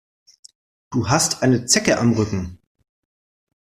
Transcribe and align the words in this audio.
Du 0.89 1.09
hast 1.09 1.43
eine 1.43 1.67
Zecke 1.67 1.99
am 1.99 2.13
Rücken. 2.13 2.57